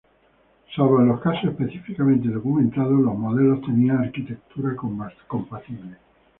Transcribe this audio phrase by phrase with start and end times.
[0.75, 4.75] Salvo en los casos específicamente documentados, los modelos tenían arquitectura
[5.27, 5.97] compatible.